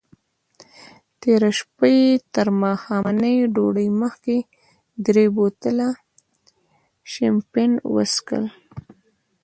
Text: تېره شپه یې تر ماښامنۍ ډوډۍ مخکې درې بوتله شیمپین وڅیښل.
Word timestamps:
تېره 1.21 1.49
شپه 1.57 1.87
یې 1.97 2.07
تر 2.33 2.47
ماښامنۍ 2.61 3.37
ډوډۍ 3.53 3.89
مخکې 4.01 4.37
درې 5.05 5.25
بوتله 5.35 5.87
شیمپین 7.11 7.71
وڅیښل. 7.93 8.45